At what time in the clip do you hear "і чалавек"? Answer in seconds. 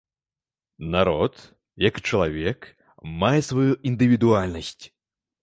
2.01-2.59